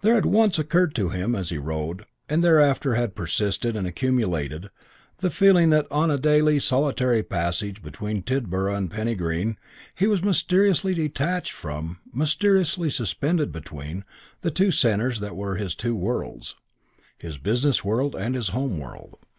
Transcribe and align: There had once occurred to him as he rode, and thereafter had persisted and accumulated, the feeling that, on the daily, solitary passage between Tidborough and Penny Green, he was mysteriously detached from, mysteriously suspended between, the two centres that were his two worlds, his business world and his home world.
There 0.00 0.14
had 0.14 0.24
once 0.24 0.58
occurred 0.58 0.94
to 0.94 1.10
him 1.10 1.34
as 1.34 1.50
he 1.50 1.58
rode, 1.58 2.06
and 2.30 2.42
thereafter 2.42 2.94
had 2.94 3.14
persisted 3.14 3.76
and 3.76 3.86
accumulated, 3.86 4.70
the 5.18 5.28
feeling 5.28 5.68
that, 5.68 5.86
on 5.92 6.08
the 6.08 6.16
daily, 6.16 6.58
solitary 6.58 7.22
passage 7.22 7.82
between 7.82 8.22
Tidborough 8.22 8.74
and 8.74 8.90
Penny 8.90 9.14
Green, 9.14 9.58
he 9.94 10.06
was 10.06 10.24
mysteriously 10.24 10.94
detached 10.94 11.52
from, 11.52 11.98
mysteriously 12.10 12.88
suspended 12.88 13.52
between, 13.52 14.06
the 14.40 14.50
two 14.50 14.70
centres 14.70 15.20
that 15.20 15.36
were 15.36 15.56
his 15.56 15.74
two 15.74 15.94
worlds, 15.94 16.54
his 17.18 17.36
business 17.36 17.84
world 17.84 18.14
and 18.16 18.34
his 18.34 18.48
home 18.56 18.78
world. 18.78 19.18